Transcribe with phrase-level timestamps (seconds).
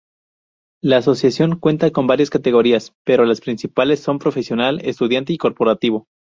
[0.81, 6.07] La asociación cuenta con varias categorías, pero las principales son profesional, estudiante y corporativo.